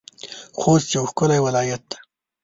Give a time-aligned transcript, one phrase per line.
[0.59, 1.97] خوست يو ښکلی ولايت دی.